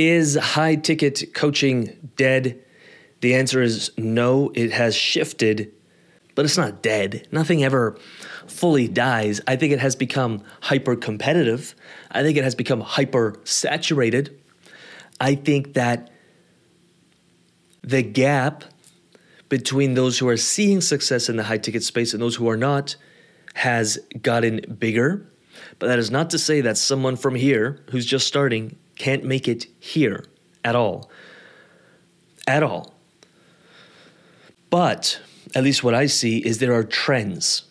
Is 0.00 0.34
high 0.34 0.76
ticket 0.76 1.34
coaching 1.34 2.10
dead? 2.16 2.58
The 3.20 3.34
answer 3.34 3.60
is 3.60 3.90
no, 3.98 4.50
it 4.54 4.72
has 4.72 4.96
shifted, 4.96 5.74
but 6.34 6.46
it's 6.46 6.56
not 6.56 6.82
dead. 6.82 7.28
Nothing 7.30 7.62
ever 7.62 7.98
fully 8.46 8.88
dies. 8.88 9.42
I 9.46 9.56
think 9.56 9.74
it 9.74 9.78
has 9.78 9.94
become 9.94 10.42
hyper 10.62 10.96
competitive. 10.96 11.74
I 12.10 12.22
think 12.22 12.38
it 12.38 12.44
has 12.44 12.54
become 12.54 12.80
hyper 12.80 13.38
saturated. 13.44 14.40
I 15.20 15.34
think 15.34 15.74
that 15.74 16.10
the 17.82 18.02
gap 18.02 18.64
between 19.50 19.92
those 19.92 20.18
who 20.18 20.28
are 20.28 20.38
seeing 20.38 20.80
success 20.80 21.28
in 21.28 21.36
the 21.36 21.42
high 21.42 21.58
ticket 21.58 21.82
space 21.82 22.14
and 22.14 22.22
those 22.22 22.36
who 22.36 22.48
are 22.48 22.56
not 22.56 22.96
has 23.52 23.98
gotten 24.22 24.62
bigger. 24.78 25.30
But 25.78 25.88
that 25.88 25.98
is 25.98 26.10
not 26.10 26.30
to 26.30 26.38
say 26.38 26.62
that 26.62 26.78
someone 26.78 27.16
from 27.16 27.34
here 27.34 27.84
who's 27.90 28.06
just 28.06 28.26
starting 28.26 28.78
can't 29.00 29.24
make 29.24 29.48
it 29.48 29.66
here 29.78 30.26
at 30.62 30.76
all. 30.76 31.10
At 32.46 32.62
all. 32.62 32.92
But 34.68 35.18
at 35.54 35.64
least 35.64 35.82
what 35.82 35.94
I 35.94 36.04
see 36.04 36.36
is 36.44 36.58
there 36.58 36.74
are 36.74 36.84
trends. 36.84 37.62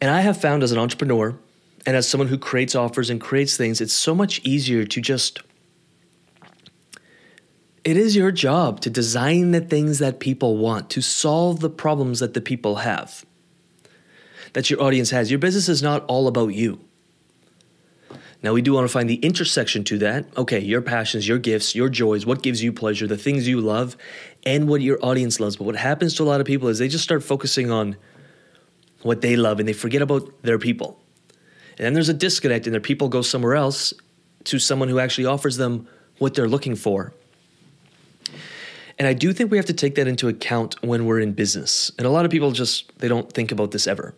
And 0.00 0.10
I 0.10 0.22
have 0.22 0.40
found 0.40 0.62
as 0.62 0.72
an 0.72 0.78
entrepreneur 0.78 1.38
and 1.84 1.94
as 1.94 2.08
someone 2.08 2.28
who 2.28 2.38
creates 2.38 2.74
offers 2.74 3.10
and 3.10 3.20
creates 3.20 3.58
things, 3.58 3.82
it's 3.82 3.92
so 3.92 4.14
much 4.14 4.40
easier 4.42 4.86
to 4.86 5.00
just. 5.02 5.40
It 7.84 7.98
is 7.98 8.16
your 8.16 8.32
job 8.32 8.80
to 8.80 8.88
design 8.88 9.50
the 9.50 9.60
things 9.60 9.98
that 9.98 10.20
people 10.20 10.56
want, 10.56 10.88
to 10.88 11.02
solve 11.02 11.60
the 11.60 11.68
problems 11.68 12.20
that 12.20 12.32
the 12.32 12.40
people 12.40 12.76
have, 12.76 13.26
that 14.54 14.70
your 14.70 14.80
audience 14.80 15.10
has. 15.10 15.30
Your 15.30 15.38
business 15.38 15.68
is 15.68 15.82
not 15.82 16.02
all 16.06 16.26
about 16.26 16.54
you. 16.54 16.80
Now, 18.44 18.52
we 18.52 18.60
do 18.60 18.74
want 18.74 18.84
to 18.84 18.92
find 18.92 19.08
the 19.08 19.14
intersection 19.14 19.84
to 19.84 19.98
that. 20.00 20.26
Okay, 20.36 20.60
your 20.60 20.82
passions, 20.82 21.26
your 21.26 21.38
gifts, 21.38 21.74
your 21.74 21.88
joys, 21.88 22.26
what 22.26 22.42
gives 22.42 22.62
you 22.62 22.74
pleasure, 22.74 23.06
the 23.06 23.16
things 23.16 23.48
you 23.48 23.58
love, 23.58 23.96
and 24.44 24.68
what 24.68 24.82
your 24.82 25.02
audience 25.02 25.40
loves. 25.40 25.56
But 25.56 25.64
what 25.64 25.76
happens 25.76 26.14
to 26.16 26.24
a 26.24 26.26
lot 26.26 26.42
of 26.42 26.46
people 26.46 26.68
is 26.68 26.78
they 26.78 26.88
just 26.88 27.02
start 27.02 27.24
focusing 27.24 27.70
on 27.70 27.96
what 29.00 29.22
they 29.22 29.34
love 29.34 29.60
and 29.60 29.68
they 29.68 29.72
forget 29.72 30.02
about 30.02 30.42
their 30.42 30.58
people. 30.58 31.00
And 31.78 31.86
then 31.86 31.94
there's 31.94 32.10
a 32.10 32.14
disconnect, 32.14 32.66
and 32.66 32.74
their 32.74 32.82
people 32.82 33.08
go 33.08 33.22
somewhere 33.22 33.54
else 33.54 33.94
to 34.44 34.58
someone 34.58 34.90
who 34.90 34.98
actually 34.98 35.24
offers 35.24 35.56
them 35.56 35.88
what 36.18 36.34
they're 36.34 36.46
looking 36.46 36.76
for. 36.76 37.14
And 38.98 39.08
I 39.08 39.14
do 39.14 39.32
think 39.32 39.52
we 39.52 39.56
have 39.56 39.66
to 39.66 39.72
take 39.72 39.94
that 39.94 40.06
into 40.06 40.28
account 40.28 40.76
when 40.82 41.06
we're 41.06 41.20
in 41.20 41.32
business. 41.32 41.90
And 41.96 42.06
a 42.06 42.10
lot 42.10 42.26
of 42.26 42.30
people 42.30 42.52
just 42.52 42.92
they 42.98 43.08
don't 43.08 43.32
think 43.32 43.52
about 43.52 43.70
this 43.70 43.86
ever 43.86 44.14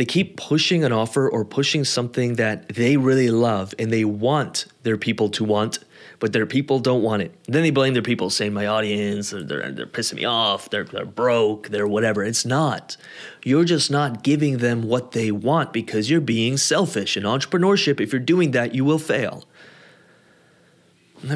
they 0.00 0.06
keep 0.06 0.38
pushing 0.38 0.82
an 0.82 0.92
offer 0.92 1.28
or 1.28 1.44
pushing 1.44 1.84
something 1.84 2.36
that 2.36 2.66
they 2.70 2.96
really 2.96 3.28
love 3.28 3.74
and 3.78 3.92
they 3.92 4.06
want 4.06 4.64
their 4.82 4.96
people 4.96 5.28
to 5.28 5.44
want, 5.44 5.78
but 6.20 6.32
their 6.32 6.46
people 6.46 6.80
don't 6.80 7.02
want 7.02 7.20
it. 7.20 7.34
Then 7.48 7.62
they 7.62 7.70
blame 7.70 7.92
their 7.92 8.02
people, 8.02 8.30
saying, 8.30 8.54
My 8.54 8.64
audience, 8.64 9.28
they're, 9.28 9.70
they're 9.70 9.84
pissing 9.84 10.14
me 10.14 10.24
off, 10.24 10.70
they're, 10.70 10.84
they're 10.84 11.04
broke, 11.04 11.68
they're 11.68 11.86
whatever. 11.86 12.24
It's 12.24 12.46
not. 12.46 12.96
You're 13.44 13.66
just 13.66 13.90
not 13.90 14.22
giving 14.22 14.56
them 14.56 14.84
what 14.84 15.12
they 15.12 15.30
want 15.30 15.74
because 15.74 16.08
you're 16.08 16.22
being 16.22 16.56
selfish. 16.56 17.18
In 17.18 17.24
entrepreneurship, 17.24 18.00
if 18.00 18.10
you're 18.10 18.20
doing 18.20 18.52
that, 18.52 18.74
you 18.74 18.86
will 18.86 18.98
fail. 18.98 19.44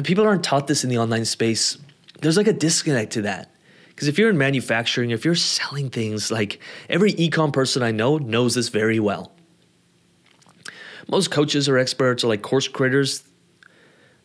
People 0.03 0.25
aren't 0.25 0.43
taught 0.43 0.65
this 0.65 0.83
in 0.83 0.89
the 0.89 0.97
online 0.97 1.25
space. 1.25 1.77
There's 2.21 2.35
like 2.35 2.47
a 2.47 2.53
disconnect 2.53 3.13
to 3.13 3.21
that. 3.21 3.51
Because 3.95 4.09
if 4.09 4.19
you're 4.19 4.29
in 4.29 4.37
manufacturing, 4.37 5.11
if 5.11 5.23
you're 5.23 5.35
selling 5.35 5.89
things, 5.89 6.29
like 6.29 6.59
every 6.89 7.13
ecom 7.13 7.53
person 7.53 7.81
I 7.81 7.91
know 7.91 8.17
knows 8.17 8.55
this 8.55 8.67
very 8.67 8.99
well. 8.99 9.31
Most 11.07 11.31
coaches 11.31 11.69
or 11.69 11.77
experts 11.77 12.23
or 12.23 12.27
like 12.27 12.41
course 12.41 12.67
creators, 12.67 13.23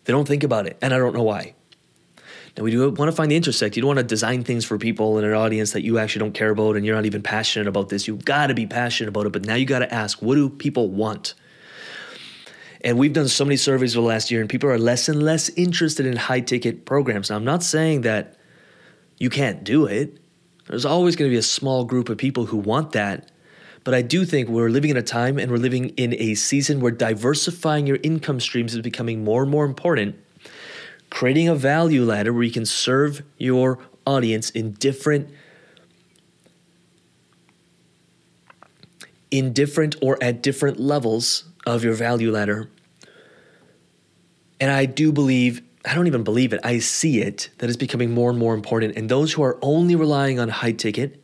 they 0.05 0.13
don't 0.13 0.27
think 0.27 0.43
about 0.43 0.67
it, 0.67 0.77
and 0.83 0.93
I 0.93 0.99
don't 0.99 1.15
know 1.15 1.23
why. 1.23 1.55
Now 2.57 2.65
we 2.65 2.73
do 2.73 2.91
want 2.91 3.09
to 3.09 3.13
find 3.13 3.31
the 3.31 3.37
intersect. 3.37 3.77
You 3.77 3.83
don't 3.83 3.89
want 3.89 3.99
to 3.99 4.05
design 4.05 4.43
things 4.43 4.65
for 4.65 4.77
people 4.77 5.19
in 5.19 5.25
an 5.25 5.35
audience 5.35 5.71
that 5.73 5.83
you 5.83 5.99
actually 5.99 6.21
don't 6.21 6.35
care 6.35 6.51
about 6.51 6.77
and 6.77 6.85
you're 6.85 6.97
not 6.97 7.07
even 7.07 7.23
passionate 7.23 7.69
about 7.69 7.91
this. 7.91 8.09
You've 8.09 8.25
got 8.25 8.49
to 8.49 8.55
be 8.55 8.67
passionate 8.67 9.09
about 9.09 9.27
it, 9.27 9.33
but 9.33 9.45
now 9.45 9.55
you 9.55 9.67
got 9.67 9.81
to 9.81 9.95
ask, 9.95 10.21
what 10.21 10.35
do 10.35 10.49
people 10.49 10.89
want? 10.89 11.35
And 12.81 12.99
we've 12.99 13.13
done 13.13 13.29
so 13.29 13.45
many 13.45 13.57
surveys 13.57 13.95
over 13.97 14.03
the 14.03 14.09
last 14.09 14.31
year, 14.31 14.41
and 14.41 14.51
people 14.51 14.69
are 14.69 14.79
less 14.79 15.09
and 15.09 15.23
less 15.23 15.49
interested 15.51 16.07
in 16.07 16.17
high 16.17 16.41
ticket 16.41 16.87
programs. 16.87 17.31
Now, 17.31 17.37
I'm 17.37 17.45
not 17.45 17.63
saying 17.63 18.01
that 18.01 18.37
you 19.21 19.31
can't 19.31 19.63
do 19.63 19.85
it. 19.85 20.19
There's 20.67 20.87
always 20.87 21.15
going 21.15 21.31
to 21.31 21.35
be 21.35 21.39
a 21.39 21.43
small 21.43 21.85
group 21.85 22.09
of 22.09 22.19
people 22.19 22.47
who 22.47 22.57
want 22.57 22.93
that. 22.93 23.31
But 23.85 23.95
I 23.95 24.03
do 24.03 24.25
think 24.25 24.49
we're 24.49 24.71
living 24.71 24.91
in 24.91 24.97
a 24.97 25.03
time 25.03 25.39
and 25.39 25.51
we're 25.51 25.59
living 25.59 25.91
in 25.91 26.15
a 26.15 26.35
season 26.35 26.81
where 26.81 26.91
diversifying 26.91 27.87
your 27.87 27.99
income 28.03 28.41
streams 28.41 28.75
is 28.75 28.81
becoming 28.81 29.23
more 29.23 29.43
and 29.43 29.51
more 29.51 29.65
important. 29.65 30.17
Creating 31.11 31.49
a 31.49 31.55
value 31.55 32.05
ladder 32.05 32.33
where 32.33 32.43
you 32.43 32.51
can 32.51 32.67
serve 32.67 33.23
your 33.39 33.79
audience 34.07 34.51
in 34.51 34.73
different 34.73 35.29
in 39.31 39.53
different 39.53 39.95
or 40.03 40.19
at 40.21 40.43
different 40.43 40.81
levels 40.81 41.45
of 41.67 41.85
your 41.85 41.95
value 41.95 42.33
ladder. 42.33 42.69
And 44.61 44.71
I 44.71 44.87
do 44.87 45.13
believe 45.13 45.63
I 45.85 45.95
don't 45.95 46.07
even 46.07 46.25
believe 46.25 46.53
it. 46.53 46.61
I 46.63 46.79
see 46.79 47.23
it 47.23 47.51
that 47.59 47.71
is 47.71 47.77
becoming 47.77 48.11
more 48.11 48.31
and 48.31 48.39
more 48.39 48.55
important. 48.55 48.97
And 48.97 49.09
those 49.09 49.33
who 49.33 49.43
are 49.43 49.59
only 49.63 49.97
relying 49.97 50.39
on 50.39 50.49
high 50.49 50.73
ticket 50.73 51.23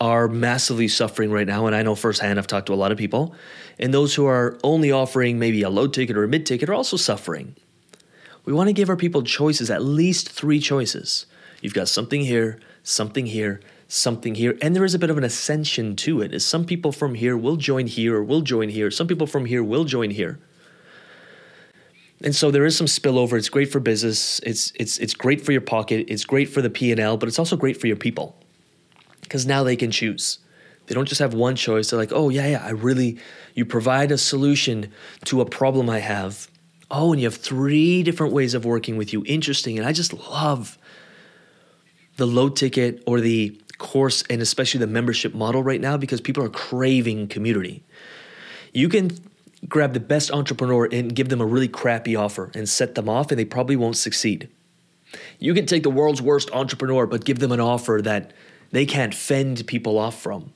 are 0.00 0.26
massively 0.26 0.88
suffering 0.88 1.30
right 1.30 1.46
now. 1.46 1.66
And 1.66 1.76
I 1.76 1.82
know 1.82 1.94
firsthand, 1.94 2.38
I've 2.38 2.46
talked 2.46 2.66
to 2.66 2.74
a 2.74 2.76
lot 2.76 2.92
of 2.92 2.98
people. 2.98 3.34
And 3.78 3.92
those 3.92 4.14
who 4.14 4.26
are 4.26 4.58
only 4.64 4.90
offering 4.90 5.38
maybe 5.38 5.62
a 5.62 5.70
low 5.70 5.86
ticket 5.86 6.16
or 6.16 6.24
a 6.24 6.28
mid 6.28 6.46
ticket 6.46 6.68
are 6.68 6.74
also 6.74 6.96
suffering. 6.96 7.56
We 8.44 8.52
want 8.52 8.68
to 8.68 8.72
give 8.72 8.88
our 8.88 8.96
people 8.96 9.22
choices, 9.22 9.70
at 9.70 9.82
least 9.82 10.30
three 10.30 10.60
choices. 10.60 11.26
You've 11.60 11.74
got 11.74 11.88
something 11.88 12.22
here, 12.22 12.60
something 12.82 13.26
here, 13.26 13.60
something 13.88 14.34
here, 14.34 14.58
and 14.60 14.74
there 14.76 14.84
is 14.84 14.94
a 14.94 14.98
bit 14.98 15.08
of 15.08 15.16
an 15.16 15.24
ascension 15.24 15.96
to 15.96 16.20
it. 16.20 16.34
As 16.34 16.44
some 16.44 16.66
people 16.66 16.92
from 16.92 17.14
here 17.14 17.36
will 17.36 17.56
join 17.56 17.86
here 17.86 18.16
or 18.16 18.24
will 18.24 18.42
join 18.42 18.68
here, 18.68 18.90
some 18.90 19.06
people 19.06 19.26
from 19.26 19.46
here 19.46 19.62
will 19.62 19.84
join 19.84 20.10
here. 20.10 20.38
And 22.22 22.34
so 22.34 22.50
there 22.50 22.64
is 22.64 22.76
some 22.76 22.86
spillover. 22.86 23.36
It's 23.36 23.48
great 23.48 23.70
for 23.70 23.80
business. 23.80 24.38
It's 24.40 24.72
it's 24.76 24.98
it's 24.98 25.14
great 25.14 25.40
for 25.40 25.52
your 25.52 25.60
pocket. 25.60 26.06
It's 26.08 26.24
great 26.24 26.48
for 26.48 26.62
the 26.62 26.70
P 26.70 26.90
and 26.90 27.00
L, 27.00 27.16
but 27.16 27.28
it's 27.28 27.38
also 27.38 27.56
great 27.56 27.80
for 27.80 27.86
your 27.86 27.96
people 27.96 28.36
because 29.22 29.46
now 29.46 29.62
they 29.62 29.76
can 29.76 29.90
choose. 29.90 30.38
They 30.86 30.94
don't 30.94 31.08
just 31.08 31.20
have 31.20 31.34
one 31.34 31.56
choice. 31.56 31.90
They're 31.90 31.98
like, 31.98 32.12
oh 32.12 32.28
yeah, 32.28 32.46
yeah, 32.46 32.64
I 32.64 32.70
really. 32.70 33.18
You 33.54 33.64
provide 33.64 34.10
a 34.10 34.18
solution 34.18 34.92
to 35.26 35.40
a 35.40 35.44
problem 35.44 35.88
I 35.88 36.00
have. 36.00 36.48
Oh, 36.90 37.12
and 37.12 37.20
you 37.20 37.26
have 37.26 37.36
three 37.36 38.02
different 38.02 38.32
ways 38.32 38.54
of 38.54 38.64
working 38.64 38.96
with 38.96 39.12
you. 39.12 39.24
Interesting. 39.26 39.78
And 39.78 39.86
I 39.86 39.92
just 39.92 40.12
love 40.12 40.78
the 42.16 42.26
low 42.26 42.48
ticket 42.48 43.02
or 43.06 43.20
the 43.20 43.60
course 43.78 44.22
and 44.30 44.40
especially 44.40 44.78
the 44.78 44.86
membership 44.86 45.34
model 45.34 45.62
right 45.62 45.80
now 45.80 45.96
because 45.96 46.20
people 46.20 46.42
are 46.44 46.48
craving 46.48 47.28
community. 47.28 47.82
You 48.72 48.88
can 48.88 49.10
grab 49.68 49.92
the 49.92 50.00
best 50.00 50.30
entrepreneur 50.30 50.88
and 50.90 51.14
give 51.14 51.28
them 51.28 51.40
a 51.40 51.46
really 51.46 51.68
crappy 51.68 52.16
offer 52.16 52.50
and 52.54 52.68
set 52.68 52.94
them 52.94 53.08
off, 53.08 53.30
and 53.30 53.38
they 53.38 53.44
probably 53.44 53.76
won't 53.76 53.96
succeed. 53.96 54.48
You 55.38 55.54
can 55.54 55.66
take 55.66 55.82
the 55.82 55.90
world's 55.90 56.20
worst 56.20 56.50
entrepreneur, 56.52 57.06
but 57.06 57.24
give 57.24 57.38
them 57.38 57.52
an 57.52 57.60
offer 57.60 58.00
that 58.02 58.32
they 58.72 58.86
can't 58.86 59.14
fend 59.14 59.66
people 59.66 59.98
off 59.98 60.20
from, 60.20 60.52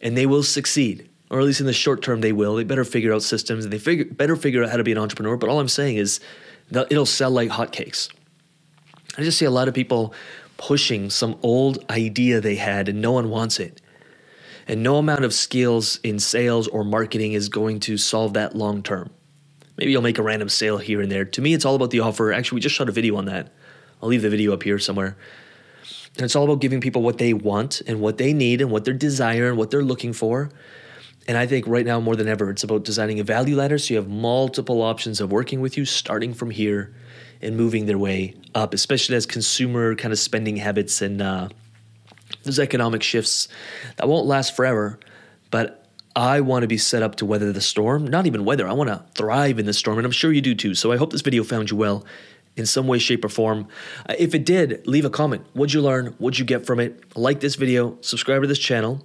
and 0.00 0.16
they 0.16 0.26
will 0.26 0.42
succeed. 0.42 1.08
Or 1.28 1.40
at 1.40 1.44
least 1.44 1.60
in 1.60 1.66
the 1.66 1.72
short 1.72 2.02
term, 2.02 2.20
they 2.20 2.32
will. 2.32 2.54
They 2.54 2.64
better 2.64 2.84
figure 2.84 3.12
out 3.12 3.22
systems 3.22 3.64
and 3.64 3.72
they 3.72 3.78
figure, 3.78 4.04
better 4.04 4.36
figure 4.36 4.62
out 4.62 4.70
how 4.70 4.76
to 4.76 4.84
be 4.84 4.92
an 4.92 4.98
entrepreneur. 4.98 5.36
But 5.36 5.50
all 5.50 5.58
I'm 5.58 5.68
saying 5.68 5.96
is 5.96 6.20
it'll 6.72 7.04
sell 7.04 7.32
like 7.32 7.50
hotcakes. 7.50 8.08
I 9.18 9.22
just 9.22 9.36
see 9.36 9.44
a 9.44 9.50
lot 9.50 9.66
of 9.66 9.74
people 9.74 10.14
pushing 10.56 11.10
some 11.10 11.36
old 11.42 11.84
idea 11.90 12.40
they 12.40 12.54
had 12.54 12.88
and 12.88 13.02
no 13.02 13.10
one 13.10 13.28
wants 13.28 13.58
it. 13.58 13.80
And 14.66 14.82
no 14.82 14.96
amount 14.96 15.24
of 15.24 15.32
skills 15.32 16.00
in 16.02 16.18
sales 16.18 16.66
or 16.68 16.84
marketing 16.84 17.32
is 17.32 17.48
going 17.48 17.80
to 17.80 17.96
solve 17.96 18.34
that 18.34 18.56
long 18.56 18.82
term. 18.82 19.10
Maybe 19.76 19.92
you'll 19.92 20.02
make 20.02 20.18
a 20.18 20.22
random 20.22 20.48
sale 20.48 20.78
here 20.78 21.00
and 21.00 21.12
there. 21.12 21.24
To 21.24 21.40
me, 21.40 21.54
it's 21.54 21.64
all 21.64 21.74
about 21.74 21.90
the 21.90 22.00
offer. 22.00 22.32
Actually, 22.32 22.56
we 22.56 22.60
just 22.62 22.74
shot 22.74 22.88
a 22.88 22.92
video 22.92 23.16
on 23.16 23.26
that. 23.26 23.52
I'll 24.02 24.08
leave 24.08 24.22
the 24.22 24.30
video 24.30 24.52
up 24.52 24.62
here 24.62 24.78
somewhere. 24.78 25.16
And 26.16 26.24
it's 26.24 26.34
all 26.34 26.44
about 26.44 26.60
giving 26.60 26.80
people 26.80 27.02
what 27.02 27.18
they 27.18 27.34
want 27.34 27.82
and 27.86 28.00
what 28.00 28.16
they 28.16 28.32
need 28.32 28.60
and 28.60 28.70
what 28.70 28.84
they 28.84 28.92
desire 28.94 29.48
and 29.48 29.58
what 29.58 29.70
they're 29.70 29.84
looking 29.84 30.12
for. 30.12 30.50
And 31.28 31.36
I 31.36 31.46
think 31.46 31.66
right 31.66 31.84
now 31.84 32.00
more 32.00 32.16
than 32.16 32.28
ever, 32.28 32.50
it's 32.50 32.64
about 32.64 32.84
designing 32.84 33.20
a 33.20 33.24
value 33.24 33.56
ladder 33.56 33.78
so 33.78 33.94
you 33.94 34.00
have 34.00 34.08
multiple 34.08 34.80
options 34.80 35.20
of 35.20 35.30
working 35.30 35.60
with 35.60 35.76
you, 35.76 35.84
starting 35.84 36.32
from 36.32 36.50
here 36.50 36.94
and 37.42 37.56
moving 37.56 37.86
their 37.86 37.98
way 37.98 38.34
up, 38.54 38.72
especially 38.72 39.16
as 39.16 39.26
consumer 39.26 39.94
kind 39.94 40.12
of 40.12 40.18
spending 40.18 40.56
habits 40.56 41.02
and 41.02 41.20
uh, 41.20 41.48
there's 42.42 42.58
economic 42.58 43.02
shifts 43.02 43.48
that 43.96 44.08
won't 44.08 44.26
last 44.26 44.56
forever, 44.56 44.98
but 45.50 45.86
I 46.14 46.40
want 46.40 46.62
to 46.62 46.68
be 46.68 46.78
set 46.78 47.02
up 47.02 47.16
to 47.16 47.26
weather 47.26 47.52
the 47.52 47.60
storm. 47.60 48.06
Not 48.06 48.26
even 48.26 48.44
weather, 48.44 48.66
I 48.66 48.72
want 48.72 48.88
to 48.88 49.04
thrive 49.14 49.58
in 49.58 49.66
the 49.66 49.74
storm, 49.74 49.98
and 49.98 50.06
I'm 50.06 50.12
sure 50.12 50.32
you 50.32 50.40
do 50.40 50.54
too. 50.54 50.74
So 50.74 50.92
I 50.92 50.96
hope 50.96 51.12
this 51.12 51.20
video 51.20 51.44
found 51.44 51.70
you 51.70 51.76
well 51.76 52.04
in 52.56 52.64
some 52.64 52.86
way, 52.86 52.98
shape, 52.98 53.24
or 53.24 53.28
form. 53.28 53.68
Uh, 54.08 54.14
if 54.18 54.34
it 54.34 54.46
did, 54.46 54.86
leave 54.86 55.04
a 55.04 55.10
comment. 55.10 55.44
What'd 55.52 55.74
you 55.74 55.82
learn? 55.82 56.14
What'd 56.18 56.38
you 56.38 56.44
get 56.44 56.64
from 56.64 56.80
it? 56.80 57.16
Like 57.16 57.40
this 57.40 57.54
video, 57.54 57.98
subscribe 58.00 58.42
to 58.42 58.48
this 58.48 58.58
channel. 58.58 59.04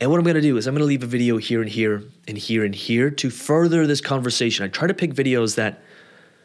And 0.00 0.10
what 0.10 0.18
I'm 0.18 0.24
going 0.24 0.36
to 0.36 0.42
do 0.42 0.56
is 0.56 0.66
I'm 0.66 0.74
going 0.74 0.80
to 0.80 0.86
leave 0.86 1.02
a 1.02 1.06
video 1.06 1.38
here 1.38 1.60
and 1.60 1.68
here 1.68 2.04
and 2.28 2.38
here 2.38 2.64
and 2.64 2.74
here 2.74 3.10
to 3.10 3.30
further 3.30 3.86
this 3.86 4.00
conversation. 4.00 4.64
I 4.64 4.68
try 4.68 4.86
to 4.86 4.94
pick 4.94 5.14
videos 5.14 5.56
that 5.56 5.82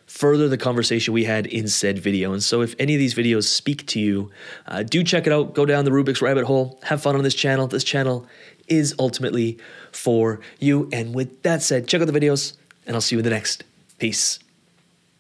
further 0.06 0.48
the 0.48 0.58
conversation 0.58 1.14
we 1.14 1.24
had 1.24 1.48
in 1.48 1.68
said 1.68 2.00
video. 2.00 2.34
And 2.34 2.44
so 2.44 2.62
if 2.62 2.76
any 2.80 2.94
of 2.96 3.00
these 3.00 3.16
videos 3.16 3.46
speak 3.46 3.86
to 3.88 4.00
you, 4.00 4.32
uh, 4.68 4.84
do 4.84 5.04
check 5.04 5.28
it 5.28 5.34
out. 5.34 5.54
Go 5.54 5.66
down 5.66 5.86
the 5.86 5.92
Rubix 5.92 6.22
rabbit 6.22 6.46
hole. 6.46 6.80
Have 6.84 7.02
fun 7.02 7.16
on 7.16 7.24
this 7.24 7.36
channel. 7.36 7.68
This 7.68 7.84
channel 7.84 8.28
is 8.68 8.96
ultimately 9.00 9.58
for 9.92 10.40
you. 10.60 10.90
And 10.92 11.14
with 11.14 11.44
that 11.44 11.62
said, 11.62 11.88
check 11.88 12.02
out 12.02 12.08
the 12.08 12.20
videos 12.20 12.56
and 12.86 12.96
I'll 12.96 13.02
see 13.02 13.16
you 13.16 13.20
in 13.20 13.24
the 13.24 13.30
next. 13.30 13.64
Peace. 13.98 14.40